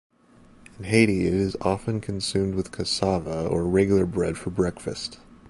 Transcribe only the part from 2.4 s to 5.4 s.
with cassava or regular bread for breakfast.